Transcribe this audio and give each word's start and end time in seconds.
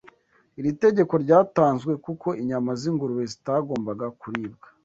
Iri 0.59 0.71
tegeko 0.83 1.13
ryatanzwe 1.23 1.91
kuko 2.05 2.27
inyama 2.41 2.71
z’ingurube 2.79 3.23
zitagomba 3.33 3.91
kuribwa 4.19 4.67